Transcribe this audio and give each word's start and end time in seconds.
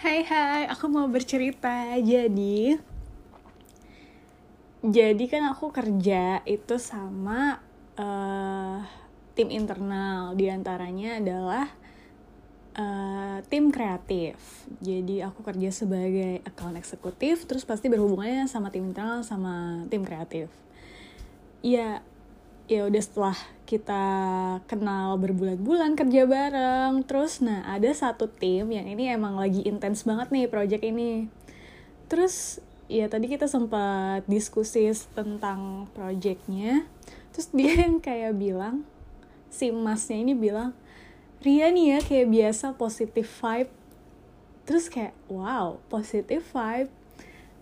Hai 0.00 0.24
hai, 0.24 0.64
aku 0.64 0.88
mau 0.88 1.04
bercerita. 1.12 1.92
Jadi 2.00 2.72
jadi 4.80 5.24
kan 5.28 5.52
aku 5.52 5.68
kerja 5.68 6.40
itu 6.48 6.80
sama 6.80 7.60
uh, 8.00 8.80
tim 9.36 9.52
internal. 9.52 10.32
Di 10.32 10.48
antaranya 10.48 11.20
adalah 11.20 11.68
uh, 12.80 13.44
tim 13.52 13.68
kreatif. 13.68 14.40
Jadi 14.80 15.20
aku 15.20 15.44
kerja 15.44 15.68
sebagai 15.68 16.40
account 16.48 16.80
eksekutif 16.80 17.44
terus 17.44 17.68
pasti 17.68 17.92
berhubungannya 17.92 18.48
sama 18.48 18.72
tim 18.72 18.88
internal 18.88 19.20
sama 19.20 19.84
tim 19.92 20.00
kreatif. 20.00 20.48
Ya 21.60 22.00
ya 22.70 22.86
udah 22.86 23.02
setelah 23.02 23.34
kita 23.66 24.04
kenal 24.70 25.18
berbulan-bulan 25.18 25.98
kerja 25.98 26.22
bareng 26.22 27.02
terus 27.02 27.42
nah 27.42 27.66
ada 27.66 27.90
satu 27.90 28.30
tim 28.30 28.70
yang 28.70 28.86
ini 28.86 29.10
emang 29.10 29.34
lagi 29.34 29.66
intens 29.66 30.06
banget 30.06 30.30
nih 30.30 30.46
project 30.46 30.86
ini. 30.86 31.26
Terus 32.06 32.62
ya 32.86 33.10
tadi 33.10 33.26
kita 33.26 33.50
sempat 33.50 34.22
diskusi 34.30 34.86
tentang 35.18 35.90
projectnya 35.98 36.86
terus 37.34 37.50
dia 37.58 37.90
yang 37.90 37.98
kayak 37.98 38.38
bilang 38.38 38.86
si 39.50 39.74
masnya 39.74 40.22
ini 40.22 40.38
bilang 40.38 40.70
Ria 41.42 41.74
nih 41.74 41.96
ya 41.96 41.98
kayak 42.06 42.28
biasa 42.30 42.78
positive 42.78 43.26
vibe. 43.26 43.72
Terus 44.62 44.86
kayak 44.86 45.18
wow 45.26 45.82
positive 45.90 46.46
vibe 46.54 46.99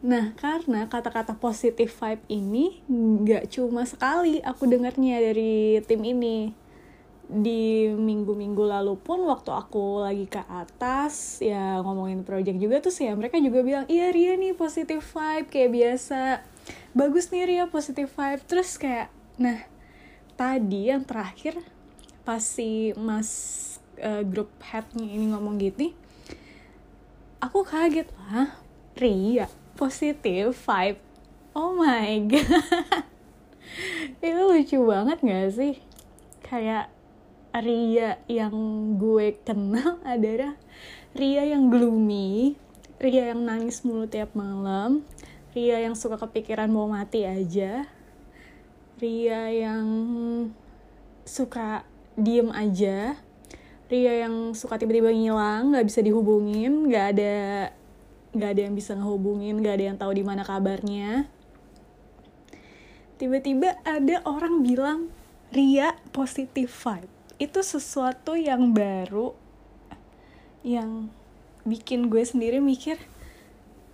Nah, 0.00 0.32
karena 0.40 0.88
kata-kata 0.88 1.36
positive 1.36 1.92
vibe 1.92 2.24
ini 2.32 2.80
nggak 2.88 3.52
cuma 3.52 3.84
sekali 3.84 4.40
aku 4.40 4.64
dengarnya 4.64 5.20
dari 5.20 5.76
tim 5.84 6.00
ini. 6.00 6.56
Di 7.30 7.92
minggu-minggu 7.92 8.64
lalu 8.64 8.98
pun 8.98 9.22
waktu 9.28 9.52
aku 9.52 10.02
lagi 10.02 10.26
ke 10.26 10.40
atas 10.50 11.38
ya 11.38 11.78
ngomongin 11.84 12.26
project 12.26 12.58
juga 12.58 12.82
tuh 12.82 12.90
ya 12.90 13.14
mereka 13.14 13.38
juga 13.38 13.62
bilang, 13.62 13.86
iya 13.86 14.10
Ria 14.10 14.34
nih 14.34 14.56
positive 14.56 15.04
vibe 15.04 15.46
kayak 15.52 15.70
biasa. 15.70 16.42
Bagus 16.96 17.30
nih 17.30 17.44
Ria 17.46 17.64
positive 17.68 18.08
vibe. 18.08 18.42
Terus 18.48 18.80
kayak, 18.80 19.12
nah 19.38 19.62
tadi 20.34 20.88
yang 20.90 21.04
terakhir 21.04 21.60
pas 22.24 22.40
si 22.40 22.96
mas 22.96 23.30
uh, 24.00 24.24
grup 24.24 24.50
headnya 24.64 25.06
ini 25.06 25.30
ngomong 25.30 25.60
gitu, 25.60 25.92
aku 27.38 27.62
kaget 27.68 28.08
lah. 28.16 28.56
Ria 28.98 29.46
positif 29.80 30.52
vibe. 30.68 31.00
Oh 31.56 31.72
my 31.72 32.20
god. 32.30 33.08
Itu 34.20 34.40
lucu 34.52 34.78
banget 34.84 35.18
gak 35.24 35.48
sih? 35.56 35.74
Kayak 36.44 36.92
Ria 37.50 38.20
yang 38.30 38.54
gue 39.00 39.34
kenal 39.42 39.98
adalah 40.06 40.54
Ria 41.16 41.42
yang 41.42 41.66
gloomy 41.66 42.54
Ria 43.02 43.34
yang 43.34 43.42
nangis 43.42 43.82
mulu 43.82 44.06
tiap 44.06 44.38
malam 44.38 45.02
Ria 45.50 45.82
yang 45.82 45.98
suka 45.98 46.14
kepikiran 46.14 46.70
mau 46.70 46.86
mati 46.86 47.26
aja 47.26 47.90
Ria 49.02 49.50
yang 49.50 49.88
suka 51.26 51.82
diem 52.14 52.54
aja 52.54 53.18
Ria 53.90 54.22
yang 54.22 54.54
suka 54.54 54.78
tiba-tiba 54.78 55.10
ngilang 55.10 55.74
nggak 55.74 55.90
bisa 55.90 56.06
dihubungin 56.06 56.86
nggak 56.86 57.06
ada 57.18 57.36
nggak 58.30 58.50
ada 58.56 58.60
yang 58.70 58.74
bisa 58.78 58.94
ngehubungin 58.94 59.58
nggak 59.58 59.74
ada 59.74 59.84
yang 59.90 59.98
tahu 59.98 60.12
di 60.14 60.24
mana 60.24 60.42
kabarnya. 60.46 61.26
Tiba-tiba 63.20 63.76
ada 63.84 64.24
orang 64.24 64.64
bilang 64.64 65.12
Ria 65.50 65.98
positive 66.14 66.70
vibe. 66.70 67.10
Itu 67.36 67.60
sesuatu 67.60 68.38
yang 68.38 68.70
baru 68.70 69.34
yang 70.60 71.08
bikin 71.64 72.08
gue 72.12 72.20
sendiri 72.24 72.60
mikir 72.60 73.00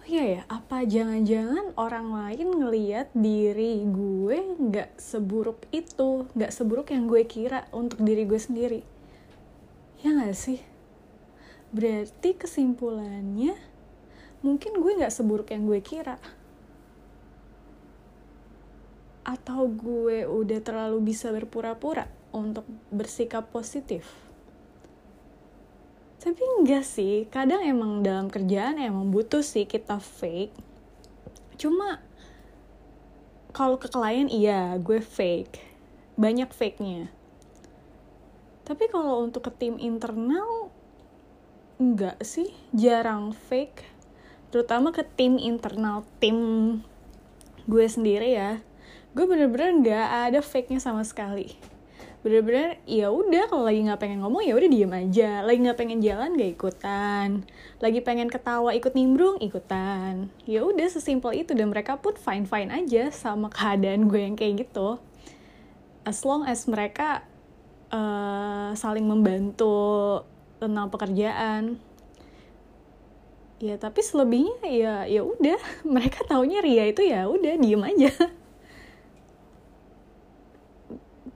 oh 0.00 0.06
iya 0.08 0.40
ya 0.40 0.42
apa 0.48 0.84
jangan-jangan 0.84 1.76
orang 1.76 2.12
lain 2.12 2.48
ngeliat 2.56 3.12
diri 3.12 3.84
gue 3.84 4.38
nggak 4.56 4.96
seburuk 4.96 5.64
itu 5.72 6.28
nggak 6.32 6.52
seburuk 6.52 6.92
yang 6.92 7.04
gue 7.08 7.24
kira 7.24 7.68
untuk 7.72 8.00
diri 8.00 8.24
gue 8.24 8.40
sendiri? 8.40 8.80
Ya 10.00 10.16
nggak 10.16 10.36
sih? 10.36 10.60
Berarti 11.70 12.32
kesimpulannya 12.32 13.69
mungkin 14.40 14.80
gue 14.80 14.92
nggak 15.00 15.12
seburuk 15.12 15.52
yang 15.52 15.68
gue 15.68 15.80
kira. 15.84 16.16
Atau 19.24 19.68
gue 19.68 20.24
udah 20.24 20.60
terlalu 20.64 21.12
bisa 21.12 21.28
berpura-pura 21.30 22.08
untuk 22.32 22.64
bersikap 22.88 23.52
positif? 23.52 24.08
Tapi 26.20 26.44
enggak 26.60 26.84
sih 26.84 27.24
kadang 27.32 27.64
emang 27.64 28.04
dalam 28.04 28.28
kerjaan 28.28 28.76
emang 28.76 29.08
butuh 29.08 29.40
sih 29.40 29.64
kita 29.64 29.96
fake. 30.00 30.52
Cuma 31.56 32.00
kalau 33.56 33.80
ke 33.80 33.88
klien 33.88 34.28
iya 34.28 34.76
gue 34.76 35.00
fake. 35.00 35.68
Banyak 36.20 36.52
fake-nya. 36.52 37.08
Tapi 38.68 38.84
kalau 38.92 39.24
untuk 39.24 39.48
ke 39.48 39.52
tim 39.56 39.80
internal 39.80 40.68
enggak 41.80 42.20
sih 42.20 42.52
jarang 42.76 43.32
fake 43.32 43.99
terutama 44.50 44.90
ke 44.90 45.06
tim 45.16 45.38
internal 45.38 46.02
tim 46.18 46.38
gue 47.70 47.86
sendiri 47.86 48.34
ya 48.34 48.58
gue 49.10 49.26
bener-bener 49.26 49.70
nggak 49.82 50.08
ada 50.30 50.38
fake 50.38 50.70
nya 50.70 50.78
sama 50.78 51.02
sekali. 51.02 51.58
Bener-bener 52.20 52.78
ya 52.84 53.08
udah 53.08 53.48
kalau 53.48 53.64
lagi 53.66 53.80
nggak 53.82 53.98
pengen 53.98 54.20
ngomong 54.22 54.44
ya 54.44 54.54
udah 54.54 54.70
diem 54.70 54.92
aja. 54.92 55.30
Lagi 55.42 55.58
nggak 55.66 55.78
pengen 55.80 55.98
jalan 56.04 56.38
gak 56.38 56.52
ikutan. 56.54 57.28
Lagi 57.82 57.98
pengen 58.04 58.28
ketawa 58.30 58.70
ikut 58.76 58.94
nimbrung 58.94 59.42
ikutan. 59.42 60.30
Ya 60.46 60.62
udah 60.62 60.86
sesimpel 60.86 61.42
itu. 61.42 61.56
Dan 61.58 61.74
mereka 61.74 61.98
pun 61.98 62.14
fine 62.14 62.46
fine 62.46 62.70
aja 62.70 63.10
sama 63.10 63.50
keadaan 63.50 64.06
gue 64.06 64.20
yang 64.20 64.36
kayak 64.38 64.68
gitu. 64.68 65.02
As 66.06 66.22
long 66.22 66.46
as 66.46 66.70
mereka 66.70 67.26
uh, 67.90 68.76
saling 68.78 69.10
membantu 69.10 70.22
tentang 70.62 70.86
pekerjaan 70.92 71.82
ya 73.60 73.76
tapi 73.76 74.00
selebihnya 74.00 74.64
ya 74.66 74.94
ya 75.06 75.22
udah. 75.22 75.60
Mereka 75.94 76.24
taunya 76.26 76.64
Ria 76.64 76.88
itu 76.88 77.04
ya 77.04 77.28
udah 77.28 77.54
diem 77.60 77.82
aja. 77.84 78.10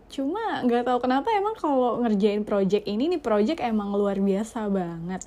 Cuma 0.09 0.63
nggak 0.65 0.89
tahu 0.89 0.99
kenapa 1.05 1.29
emang 1.37 1.59
kalau 1.59 2.01
ngerjain 2.01 2.47
project 2.47 2.89
ini 2.89 3.13
nih 3.13 3.21
project 3.21 3.61
emang 3.61 3.93
luar 3.93 4.17
biasa 4.19 4.67
banget. 4.73 5.27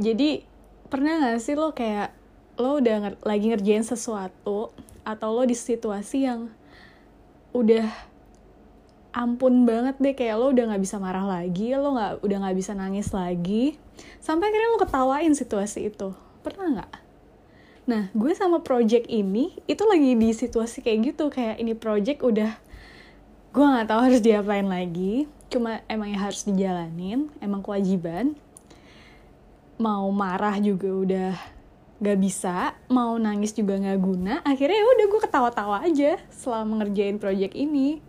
Jadi 0.00 0.42
pernah 0.90 1.18
gak 1.22 1.42
sih 1.42 1.54
lo 1.54 1.74
kayak 1.74 2.14
lo 2.54 2.78
udah 2.78 2.94
nger 3.02 3.14
lagi 3.26 3.50
ngerjain 3.50 3.82
sesuatu 3.82 4.70
atau 5.02 5.28
lo 5.34 5.42
di 5.42 5.58
situasi 5.58 6.26
yang 6.26 6.50
udah 7.50 8.13
ampun 9.14 9.62
banget 9.62 9.94
deh 10.02 10.12
kayak 10.12 10.34
lo 10.34 10.50
udah 10.50 10.74
nggak 10.74 10.82
bisa 10.82 10.98
marah 10.98 11.22
lagi 11.22 11.70
lo 11.70 11.94
nggak 11.94 12.12
udah 12.26 12.36
nggak 12.42 12.56
bisa 12.58 12.74
nangis 12.74 13.14
lagi. 13.14 13.78
Sampai 14.18 14.50
akhirnya 14.50 14.74
lo 14.74 14.82
ketawain 14.82 15.32
situasi 15.38 15.88
itu. 15.88 16.10
Pernah 16.42 16.66
nggak? 16.74 16.92
Nah 17.86 18.10
gue 18.10 18.32
sama 18.34 18.60
project 18.66 19.06
ini 19.06 19.54
itu 19.70 19.86
lagi 19.86 20.18
di 20.18 20.34
situasi 20.34 20.82
kayak 20.82 21.14
gitu. 21.14 21.30
Kayak 21.30 21.62
ini 21.62 21.72
project 21.78 22.20
udah 22.26 22.50
gue 23.54 23.64
nggak 23.64 23.86
tahu 23.86 24.00
harus 24.02 24.20
diapain 24.20 24.66
lagi. 24.66 25.30
Cuma 25.46 25.86
emang 25.86 26.10
ya 26.10 26.18
harus 26.18 26.42
dijalanin 26.42 27.30
emang 27.38 27.62
kewajiban. 27.62 28.34
Mau 29.78 30.10
marah 30.10 30.58
juga 30.58 30.90
udah 30.90 31.34
gak 32.02 32.18
bisa 32.18 32.74
mau 32.90 33.14
nangis 33.16 33.54
juga 33.54 33.78
nggak 33.78 34.00
guna. 34.02 34.34
Akhirnya 34.42 34.74
ya 34.74 34.86
udah 34.98 35.06
gue 35.06 35.20
ketawa-tawa 35.22 35.76
aja 35.86 36.18
selama 36.34 36.82
ngerjain 36.82 37.22
project 37.22 37.54
ini 37.54 38.02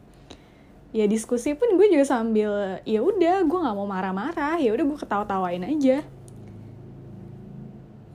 ya 0.96 1.12
diskusi 1.12 1.52
pun 1.60 1.76
gue 1.76 1.92
juga 1.92 2.08
sambil 2.08 2.80
ya 2.88 3.04
udah 3.04 3.44
gue 3.44 3.60
nggak 3.60 3.76
mau 3.76 3.84
marah-marah. 3.84 4.56
Ya 4.64 4.72
udah 4.72 4.86
gue 4.88 5.00
ketawa-tawain 5.04 5.68
aja. 5.68 6.08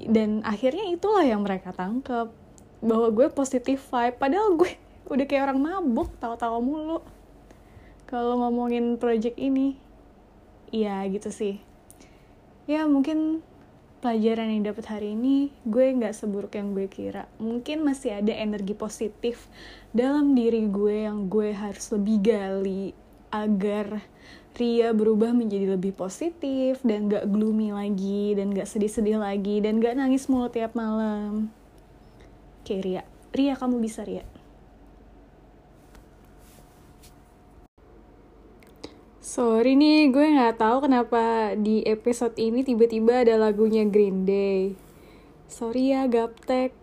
Dan 0.01 0.41
akhirnya 0.49 0.89
itulah 0.89 1.21
yang 1.21 1.45
mereka 1.45 1.77
tangkep 1.77 2.33
bahwa 2.81 3.09
gue 3.13 3.29
positif 3.37 3.85
vibe. 3.93 4.17
Padahal 4.17 4.57
gue 4.57 4.73
udah 5.13 5.25
kayak 5.29 5.53
orang 5.53 5.61
mabuk 5.61 6.09
tawa-tawa 6.17 6.57
mulu. 6.57 7.05
Kalau 8.09 8.41
ngomongin 8.41 8.97
project 8.97 9.37
ini 9.37 9.77
iya 10.73 11.05
gitu 11.13 11.29
sih. 11.29 11.61
Ya 12.65 12.89
mungkin 12.89 13.45
pelajaran 14.01 14.49
yang 14.49 14.73
dapat 14.73 14.89
hari 14.89 15.13
ini 15.13 15.53
gue 15.69 15.93
nggak 15.93 16.17
seburuk 16.17 16.57
yang 16.57 16.73
gue 16.73 16.89
kira 16.89 17.29
mungkin 17.37 17.85
masih 17.85 18.17
ada 18.17 18.33
energi 18.33 18.73
positif 18.73 19.47
dalam 19.93 20.33
diri 20.33 20.65
gue 20.67 21.05
yang 21.05 21.29
gue 21.29 21.53
harus 21.53 21.93
lebih 21.93 22.17
gali 22.25 22.97
agar 23.31 24.03
Ria 24.51 24.91
berubah 24.91 25.31
menjadi 25.31 25.79
lebih 25.79 25.95
positif 25.95 26.83
dan 26.83 27.07
gak 27.07 27.31
gloomy 27.31 27.71
lagi 27.71 28.35
dan 28.35 28.51
gak 28.51 28.67
sedih-sedih 28.67 29.23
lagi 29.23 29.63
dan 29.63 29.79
gak 29.79 29.95
nangis 29.95 30.27
mulu 30.27 30.51
tiap 30.51 30.75
malam. 30.75 31.49
Oke 32.61 32.83
Ria, 32.83 33.07
Ria 33.31 33.55
kamu 33.55 33.79
bisa 33.79 34.03
Ria. 34.03 34.27
Sorry 39.21 39.77
nih, 39.77 40.09
gue 40.09 40.33
nggak 40.33 40.57
tahu 40.65 40.89
kenapa 40.89 41.53
di 41.53 41.85
episode 41.85 42.41
ini 42.41 42.65
tiba-tiba 42.65 43.21
ada 43.21 43.37
lagunya 43.37 43.85
Green 43.85 44.25
Day. 44.25 44.73
Sorry 45.45 45.93
ya, 45.93 46.09
Gaptek. 46.09 46.80